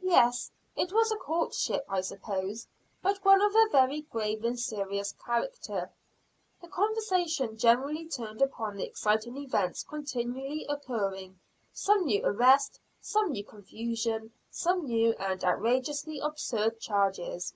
Yes, 0.00 0.50
it 0.74 0.94
was 0.94 1.12
a 1.12 1.16
courtship, 1.18 1.84
I 1.90 2.00
suppose; 2.00 2.66
but 3.02 3.22
one 3.22 3.42
of 3.42 3.54
a 3.54 3.68
very 3.70 4.00
grave 4.00 4.42
and 4.42 4.58
serious 4.58 5.12
character. 5.22 5.90
The 6.62 6.68
conversation 6.68 7.58
generally 7.58 8.08
turned 8.08 8.40
upon 8.40 8.76
the 8.76 8.86
exciting 8.86 9.36
events 9.36 9.82
continually 9.82 10.64
occurring, 10.70 11.38
some 11.74 12.06
new 12.06 12.24
arrest, 12.24 12.80
some 13.02 13.32
new 13.32 13.44
confession, 13.44 14.32
some 14.50 14.86
new 14.86 15.12
and 15.18 15.44
outrageously 15.44 16.18
absurd 16.18 16.80
charges. 16.80 17.52